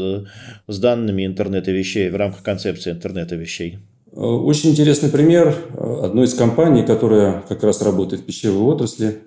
с 0.67 0.79
данными 0.79 1.25
интернета 1.25 1.71
вещей 1.71 2.11
в 2.11 2.15
рамках 2.15 2.43
концепции 2.43 2.91
интернета 2.91 3.35
вещей? 3.35 3.79
Очень 4.11 4.71
интересный 4.71 5.09
пример 5.09 5.55
одной 5.77 6.25
из 6.25 6.35
компаний, 6.35 6.83
которая 6.83 7.43
как 7.47 7.63
раз 7.63 7.81
работает 7.81 8.21
в 8.21 8.25
пищевой 8.25 8.73
отрасли. 8.73 9.19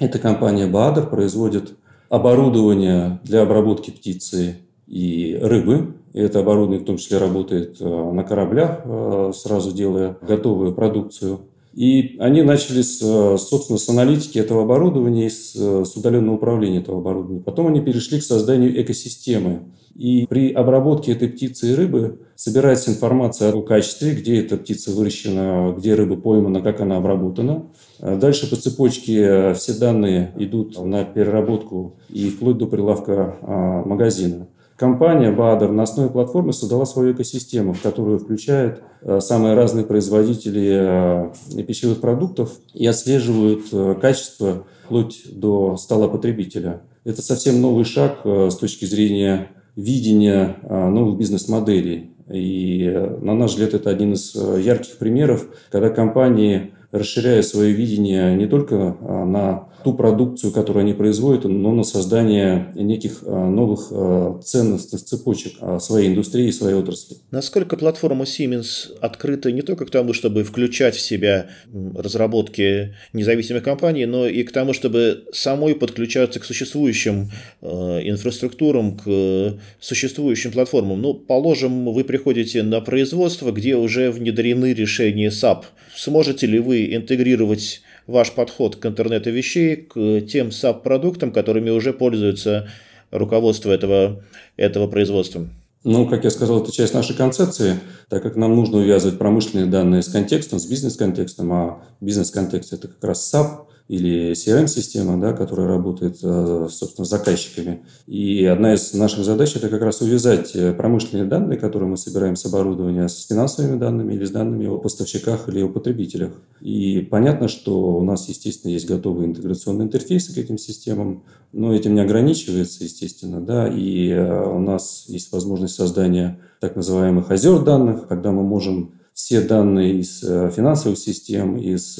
Эта 0.00 0.18
компания 0.18 0.66
Бадр 0.66 1.06
производит 1.06 1.74
оборудование 2.08 3.20
для 3.22 3.42
обработки 3.42 3.90
птицы 3.90 4.56
и 4.86 5.38
рыбы. 5.40 5.94
И 6.14 6.20
это 6.20 6.40
оборудование 6.40 6.80
в 6.80 6.86
том 6.86 6.96
числе 6.96 7.18
работает 7.18 7.76
э, 7.80 7.84
на 7.84 8.24
кораблях, 8.24 8.80
э, 8.82 9.32
сразу 9.34 9.72
делая 9.72 10.16
готовую 10.22 10.74
продукцию. 10.74 11.40
И 11.80 12.16
они 12.18 12.42
начали, 12.42 12.82
с, 12.82 12.98
собственно, 13.38 13.78
с 13.78 13.88
аналитики 13.88 14.36
этого 14.36 14.64
оборудования 14.64 15.28
и 15.28 15.30
с, 15.30 15.54
с 15.54 15.96
удаленного 15.96 16.34
управления 16.34 16.80
этого 16.80 16.98
оборудования. 16.98 17.40
Потом 17.40 17.68
они 17.68 17.80
перешли 17.80 18.20
к 18.20 18.22
созданию 18.22 18.78
экосистемы. 18.82 19.60
И 19.94 20.26
при 20.26 20.52
обработке 20.52 21.12
этой 21.12 21.28
птицы 21.30 21.72
и 21.72 21.74
рыбы 21.74 22.20
собирается 22.36 22.90
информация 22.90 23.54
о 23.54 23.62
качестве, 23.62 24.14
где 24.14 24.40
эта 24.40 24.58
птица 24.58 24.90
выращена, 24.90 25.74
где 25.74 25.94
рыба 25.94 26.16
поймана, 26.16 26.60
как 26.60 26.82
она 26.82 26.98
обработана. 26.98 27.70
Дальше 27.98 28.50
по 28.50 28.56
цепочке 28.56 29.54
все 29.54 29.72
данные 29.72 30.34
идут 30.36 30.78
на 30.84 31.04
переработку 31.04 31.96
и 32.10 32.28
вплоть 32.28 32.58
до 32.58 32.66
прилавка 32.66 33.38
а, 33.40 33.84
магазина. 33.86 34.48
Компания 34.80 35.30
Бадер 35.30 35.72
на 35.72 35.82
основе 35.82 36.08
платформы 36.08 36.54
создала 36.54 36.86
свою 36.86 37.12
экосистему, 37.12 37.74
в 37.74 37.82
которую 37.82 38.18
включает 38.18 38.82
э, 39.02 39.20
самые 39.20 39.52
разные 39.52 39.84
производители 39.84 41.34
э, 41.58 41.62
пищевых 41.64 42.00
продуктов 42.00 42.52
и 42.72 42.86
отслеживают 42.86 43.64
э, 43.72 43.94
качество 44.00 44.64
вплоть 44.86 45.24
до 45.30 45.76
стола 45.76 46.08
потребителя. 46.08 46.80
Это 47.04 47.20
совсем 47.20 47.60
новый 47.60 47.84
шаг 47.84 48.20
с 48.24 48.56
точки 48.56 48.86
зрения 48.86 49.48
видения 49.76 50.56
новых 50.66 51.18
бизнес-моделей. 51.18 52.12
И, 52.32 52.88
на 53.20 53.34
наш 53.34 53.50
взгляд, 53.50 53.74
это 53.74 53.90
один 53.90 54.14
из 54.14 54.34
ярких 54.34 54.96
примеров, 54.96 55.46
когда 55.70 55.90
компании 55.90 56.72
расширяя 56.92 57.42
свое 57.42 57.72
видение 57.72 58.34
не 58.36 58.46
только 58.46 58.96
на 59.00 59.70
ту 59.84 59.94
продукцию, 59.94 60.52
которую 60.52 60.82
они 60.82 60.92
производят, 60.92 61.44
но 61.44 61.72
на 61.72 61.82
создание 61.82 62.72
неких 62.74 63.22
а, 63.26 63.48
новых 63.48 63.88
а, 63.90 64.40
ценностных 64.42 65.02
цепочек 65.02 65.54
а, 65.60 65.78
своей 65.78 66.08
индустрии 66.08 66.48
и 66.48 66.52
своей 66.52 66.74
отрасли. 66.74 67.16
Насколько 67.30 67.76
платформа 67.76 68.24
Siemens 68.24 68.94
открыта 69.00 69.52
не 69.52 69.62
только 69.62 69.86
к 69.86 69.90
тому, 69.90 70.12
чтобы 70.12 70.44
включать 70.44 70.94
в 70.94 71.00
себя 71.00 71.48
разработки 71.94 72.94
независимых 73.12 73.62
компаний, 73.62 74.06
но 74.06 74.26
и 74.26 74.42
к 74.42 74.52
тому, 74.52 74.72
чтобы 74.72 75.24
самой 75.32 75.74
подключаться 75.74 76.40
к 76.40 76.44
существующим 76.44 77.30
инфраструктурам, 77.62 78.96
к 78.96 79.58
существующим 79.80 80.52
платформам. 80.52 81.00
Ну, 81.00 81.14
положим, 81.14 81.92
вы 81.92 82.04
приходите 82.04 82.62
на 82.62 82.80
производство, 82.80 83.50
где 83.52 83.76
уже 83.76 84.10
внедрены 84.10 84.72
решения 84.72 85.28
SAP. 85.28 85.64
Сможете 85.94 86.46
ли 86.46 86.58
вы 86.58 86.79
интегрировать 86.94 87.82
ваш 88.06 88.32
подход 88.32 88.76
к 88.76 88.86
интернету 88.86 89.30
вещей, 89.30 89.76
к 89.76 90.20
тем 90.22 90.48
SAP-продуктам, 90.48 91.32
которыми 91.32 91.70
уже 91.70 91.92
пользуется 91.92 92.68
руководство 93.10 93.70
этого, 93.70 94.22
этого 94.56 94.86
производства? 94.86 95.46
Ну, 95.82 96.06
как 96.06 96.24
я 96.24 96.30
сказал, 96.30 96.62
это 96.62 96.72
часть 96.72 96.92
нашей 96.92 97.16
концепции, 97.16 97.80
так 98.10 98.22
как 98.22 98.36
нам 98.36 98.54
нужно 98.54 98.78
увязывать 98.78 99.18
промышленные 99.18 99.66
данные 99.66 100.02
с 100.02 100.08
контекстом, 100.08 100.58
с 100.58 100.66
бизнес-контекстом, 100.66 101.52
а 101.52 101.82
бизнес-контекст– 102.02 102.72
это 102.74 102.88
как 102.88 103.02
раз 103.02 103.32
SAP, 103.32 103.66
или 103.90 104.34
CRM-система, 104.34 105.20
да, 105.20 105.32
которая 105.32 105.66
работает, 105.66 106.18
э, 106.22 106.68
собственно, 106.70 107.04
с 107.04 107.08
заказчиками. 107.08 107.82
И 108.06 108.44
одна 108.44 108.74
из 108.74 108.94
наших 108.94 109.24
задач– 109.24 109.52
это 109.56 109.68
как 109.68 109.82
раз 109.82 110.00
увязать 110.00 110.54
э, 110.54 110.72
промышленные 110.72 111.24
данные, 111.24 111.58
которые 111.58 111.88
мы 111.88 111.96
собираем 111.96 112.36
с 112.36 112.46
оборудования, 112.46 113.08
с 113.08 113.26
финансовыми 113.26 113.80
данными 113.80 114.14
или 114.14 114.24
с 114.24 114.30
данными 114.30 114.66
о 114.66 114.78
поставщиках 114.78 115.48
или 115.48 115.60
о 115.62 115.68
потребителях. 115.68 116.34
И 116.60 117.00
понятно, 117.00 117.48
что 117.48 117.96
у 117.96 118.04
нас, 118.04 118.28
естественно, 118.28 118.70
есть 118.70 118.86
готовые 118.86 119.26
интеграционные 119.26 119.86
интерфейсы 119.86 120.32
к 120.32 120.38
этим 120.38 120.56
системам, 120.56 121.24
но 121.52 121.74
этим 121.74 121.96
не 121.96 122.00
ограничивается, 122.00 122.84
естественно, 122.84 123.40
да, 123.40 123.66
и 123.66 124.10
э, 124.10 124.50
у 124.50 124.60
нас 124.60 125.06
есть 125.08 125.32
возможность 125.32 125.74
создания 125.74 126.38
так 126.60 126.76
называемых 126.76 127.32
озер 127.32 127.64
данных, 127.64 128.06
когда 128.06 128.30
мы 128.30 128.44
можем 128.44 128.92
все 129.14 129.40
данные 129.40 129.98
из 129.98 130.20
финансовых 130.20 130.96
систем, 130.96 131.56
из 131.56 131.98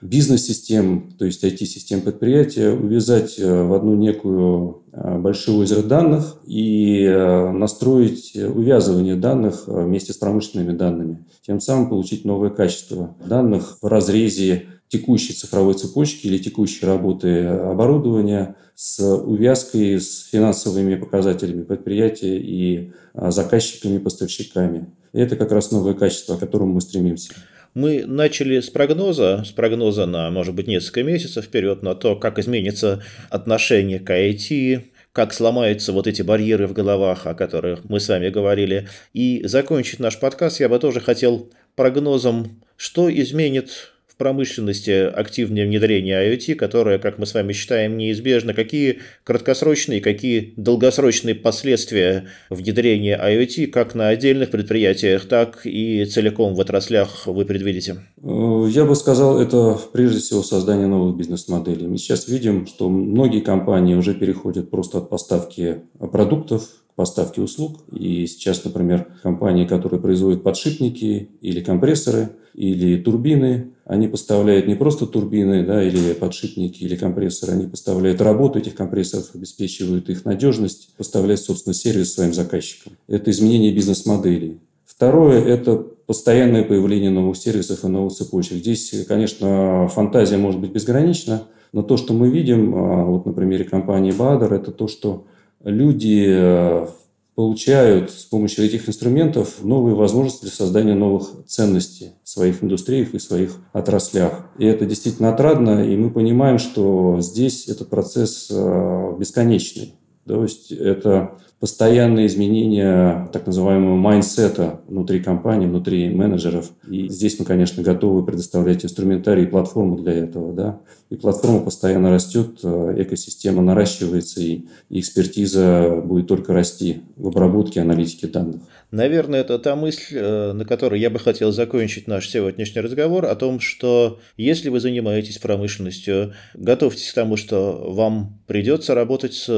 бизнес-систем, 0.00 1.12
то 1.18 1.24
есть 1.24 1.42
IT-систем 1.44 2.02
предприятия, 2.02 2.70
увязать 2.70 3.38
э, 3.38 3.62
в 3.62 3.72
одну 3.72 3.96
некую 3.96 4.82
э, 4.92 5.18
большое 5.18 5.58
озеро 5.58 5.82
данных 5.82 6.36
и 6.46 7.02
э, 7.02 7.50
настроить 7.50 8.36
увязывание 8.36 9.16
данных 9.16 9.64
вместе 9.66 10.12
с 10.12 10.16
промышленными 10.16 10.76
данными. 10.76 11.24
Тем 11.46 11.60
самым 11.60 11.88
получить 11.88 12.24
новое 12.24 12.50
качество 12.50 13.16
данных 13.26 13.78
в 13.82 13.86
разрезе 13.86 14.66
текущей 14.88 15.34
цифровой 15.34 15.74
цепочки 15.74 16.26
или 16.26 16.38
текущей 16.38 16.86
работы 16.86 17.44
оборудования 17.44 18.56
с 18.74 19.00
увязкой 19.00 20.00
с 20.00 20.28
финансовыми 20.30 20.94
показателями 20.94 21.62
предприятия 21.62 22.38
и 22.38 22.92
заказчиками, 23.12 23.98
поставщиками. 23.98 24.88
И 25.12 25.18
это 25.18 25.36
как 25.36 25.52
раз 25.52 25.72
новое 25.72 25.94
качество, 25.94 26.36
к 26.36 26.40
которому 26.40 26.74
мы 26.74 26.80
стремимся. 26.80 27.32
Мы 27.78 28.04
начали 28.04 28.58
с 28.58 28.70
прогноза, 28.70 29.44
с 29.46 29.52
прогноза 29.52 30.04
на, 30.06 30.32
может 30.32 30.52
быть, 30.52 30.66
несколько 30.66 31.04
месяцев 31.04 31.44
вперед, 31.44 31.80
на 31.84 31.94
то, 31.94 32.16
как 32.16 32.40
изменится 32.40 33.04
отношение 33.30 34.00
к 34.00 34.10
IT, 34.10 34.82
как 35.12 35.32
сломаются 35.32 35.92
вот 35.92 36.08
эти 36.08 36.22
барьеры 36.22 36.66
в 36.66 36.72
головах, 36.72 37.28
о 37.28 37.34
которых 37.34 37.84
мы 37.84 38.00
с 38.00 38.08
вами 38.08 38.30
говорили. 38.30 38.88
И 39.12 39.42
закончить 39.44 40.00
наш 40.00 40.18
подкаст 40.18 40.58
я 40.58 40.68
бы 40.68 40.80
тоже 40.80 40.98
хотел 40.98 41.52
прогнозом, 41.76 42.60
что 42.76 43.08
изменит 43.08 43.92
промышленности 44.18 44.90
активное 44.90 45.64
внедрение 45.64 46.34
IoT, 46.34 46.56
которое, 46.56 46.98
как 46.98 47.18
мы 47.18 47.26
с 47.26 47.34
вами 47.34 47.52
считаем, 47.52 47.96
неизбежно. 47.96 48.52
Какие 48.52 48.98
краткосрочные, 49.24 50.00
какие 50.00 50.54
долгосрочные 50.56 51.34
последствия 51.34 52.26
внедрения 52.50 53.18
IoT 53.18 53.68
как 53.68 53.94
на 53.94 54.08
отдельных 54.08 54.50
предприятиях, 54.50 55.26
так 55.26 55.64
и 55.64 56.04
целиком 56.04 56.54
в 56.54 56.60
отраслях 56.60 57.26
вы 57.26 57.44
предвидите? 57.44 58.02
Я 58.22 58.84
бы 58.84 58.94
сказал, 58.94 59.40
это 59.40 59.78
прежде 59.92 60.18
всего 60.18 60.42
создание 60.42 60.86
новых 60.86 61.16
бизнес-моделей. 61.16 61.86
Мы 61.86 61.98
сейчас 61.98 62.28
видим, 62.28 62.66
что 62.66 62.88
многие 62.88 63.40
компании 63.40 63.94
уже 63.94 64.14
переходят 64.14 64.70
просто 64.70 64.98
от 64.98 65.08
поставки 65.08 65.82
продуктов 66.12 66.68
поставки 66.98 67.38
услуг. 67.38 67.78
И 67.92 68.26
сейчас, 68.26 68.64
например, 68.64 69.06
компании, 69.22 69.66
которые 69.66 70.00
производят 70.00 70.42
подшипники 70.42 71.28
или 71.40 71.60
компрессоры, 71.60 72.30
или 72.54 73.00
турбины, 73.00 73.70
они 73.84 74.08
поставляют 74.08 74.66
не 74.66 74.74
просто 74.74 75.06
турбины 75.06 75.64
да, 75.64 75.80
или 75.80 76.12
подшипники 76.12 76.82
или 76.82 76.96
компрессоры, 76.96 77.52
они 77.52 77.68
поставляют 77.68 78.20
работу 78.20 78.58
этих 78.58 78.74
компрессоров, 78.74 79.30
обеспечивают 79.32 80.10
их 80.10 80.24
надежность, 80.24 80.92
поставляют, 80.96 81.40
собственно, 81.40 81.72
сервис 81.72 82.14
своим 82.14 82.34
заказчикам. 82.34 82.94
Это 83.06 83.30
изменение 83.30 83.72
бизнес-моделей. 83.72 84.58
Второе– 84.84 85.40
это 85.44 85.76
постоянное 85.76 86.64
появление 86.64 87.10
новых 87.10 87.36
сервисов 87.36 87.84
и 87.84 87.86
новых 87.86 88.12
цепочек. 88.12 88.54
Здесь, 88.54 89.06
конечно, 89.06 89.86
фантазия 89.86 90.36
может 90.36 90.60
быть 90.60 90.72
безгранична, 90.72 91.44
но 91.72 91.82
то, 91.82 91.96
что 91.96 92.12
мы 92.12 92.28
видим, 92.28 92.74
а, 92.74 93.04
вот 93.04 93.24
на 93.24 93.32
примере 93.32 93.62
компании 93.62 94.10
Бадер, 94.10 94.52
это 94.52 94.72
то, 94.72 94.88
что 94.88 95.26
люди 95.62 96.26
э, 96.28 96.86
получают 97.34 98.10
с 98.10 98.24
помощью 98.24 98.64
этих 98.64 98.88
инструментов 98.88 99.62
новые 99.62 99.94
возможности 99.94 100.42
для 100.42 100.50
создания 100.50 100.94
новых 100.94 101.46
ценностей 101.46 102.12
в 102.24 102.28
своих 102.28 102.64
индустриях 102.64 103.14
и 103.14 103.20
своих 103.20 103.56
отраслях. 103.72 104.50
И 104.58 104.66
это 104.66 104.86
действительно 104.86 105.28
отрадно, 105.28 105.84
и 105.84 105.96
мы 105.96 106.10
понимаем, 106.10 106.58
что 106.58 107.18
здесь 107.20 107.68
этот 107.68 107.90
процесс 107.90 108.48
э, 108.50 109.16
бесконечный. 109.18 109.94
То 110.28 110.42
есть 110.42 110.72
это 110.72 111.38
постоянные 111.58 112.26
изменения 112.26 113.28
так 113.32 113.46
называемого 113.46 113.96
mindset 113.96 114.70
а 114.70 114.80
внутри 114.86 115.20
компании, 115.20 115.66
внутри 115.66 116.08
менеджеров. 116.10 116.70
И 116.88 117.08
здесь 117.08 117.38
мы, 117.38 117.44
конечно, 117.44 117.82
готовы 117.82 118.24
предоставлять 118.24 118.84
инструментарий 118.84 119.44
и 119.44 119.46
платформу 119.46 119.96
для 119.96 120.12
этого. 120.12 120.52
Да? 120.52 120.80
И 121.10 121.16
платформа 121.16 121.60
постоянно 121.60 122.10
растет, 122.10 122.60
э, 122.62 122.94
экосистема 122.98 123.62
наращивается, 123.62 124.40
и 124.40 124.66
экспертиза 124.90 126.02
будет 126.04 126.28
только 126.28 126.52
расти 126.52 127.02
в 127.16 127.28
обработке 127.28 127.80
аналитики 127.80 128.26
данных. 128.26 128.60
Наверное, 128.90 129.40
это 129.40 129.58
та 129.58 129.74
мысль, 129.74 130.16
э, 130.16 130.52
на 130.52 130.64
которой 130.64 131.00
я 131.00 131.10
бы 131.10 131.18
хотел 131.18 131.50
закончить 131.50 132.06
наш 132.06 132.28
сегодняшний 132.28 132.80
разговор, 132.82 133.24
о 133.24 133.34
том, 133.34 133.58
что 133.58 134.20
если 134.36 134.68
вы 134.68 134.80
занимаетесь 134.80 135.38
промышленностью, 135.38 136.34
готовьтесь 136.54 137.10
к 137.10 137.14
тому, 137.14 137.36
что 137.36 137.86
вам 137.88 138.38
придется 138.46 138.94
работать 138.94 139.34
с 139.34 139.48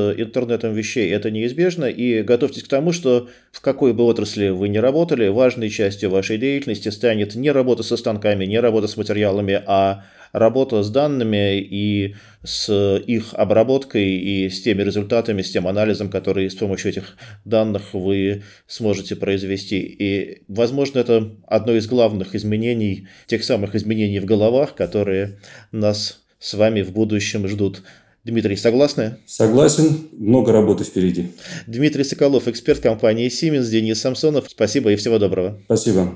интернетом 0.61 0.75
вещей, 0.75 1.11
это 1.11 1.31
неизбежно, 1.31 1.87
и 1.87 2.23
готовьтесь 2.23 2.63
к 2.63 2.69
тому, 2.69 2.93
что 2.93 3.29
в 3.53 3.61
какой 3.61 3.93
бы 3.93 4.05
отрасли 4.05 4.51
вы 4.51 4.69
ни 4.69 4.79
работали, 4.79 5.29
важной 5.29 5.71
частью 5.71 6.11
вашей 6.11 6.39
деятельности 6.39 6.91
станет 6.91 7.35
не 7.35 7.51
работа 7.51 7.83
со 7.83 7.97
станками, 7.97 8.47
не 8.47 8.61
работа 8.61 8.87
с 8.87 8.97
материалами, 8.97 9.63
а 9.67 10.05
работа 10.33 10.83
с 10.83 10.91
данными 10.91 11.59
и 11.59 12.15
с 12.45 12.97
их 13.07 13.35
обработкой 13.35 14.05
и 14.05 14.49
с 14.49 14.63
теми 14.63 14.83
результатами, 14.83 15.43
с 15.43 15.51
тем 15.51 15.67
анализом, 15.67 16.09
который 16.09 16.49
с 16.49 16.55
помощью 16.55 16.91
этих 16.91 17.17
данных 17.45 17.95
вы 17.95 18.43
сможете 18.67 19.17
произвести. 19.17 19.79
И, 19.79 20.43
возможно, 20.49 21.01
это 21.01 21.33
одно 21.47 21.75
из 21.75 21.87
главных 21.87 22.35
изменений, 22.35 23.09
тех 23.27 23.43
самых 23.43 23.75
изменений 23.75 24.21
в 24.21 24.25
головах, 24.25 24.75
которые 24.75 25.39
нас 25.73 26.23
с 26.39 26.55
вами 26.55 26.83
в 26.83 26.93
будущем 26.93 27.49
ждут. 27.49 27.83
Дмитрий, 28.31 28.57
согласны? 28.57 29.17
Согласен. 29.27 30.09
Много 30.13 30.53
работы 30.53 30.85
впереди. 30.85 31.33
Дмитрий 31.67 32.05
Соколов, 32.05 32.49
эксперт 32.49 32.81
компании 32.81 33.29
Siemens, 33.29 33.69
Денис 33.69 34.01
Самсонов. 34.01 34.47
Спасибо 34.49 34.93
и 34.93 34.97
всего 34.97 35.19
доброго. 35.19 35.61
Спасибо. 35.65 36.15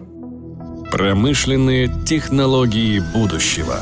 Промышленные 0.91 1.91
технологии 2.07 3.03
будущего. 3.13 3.81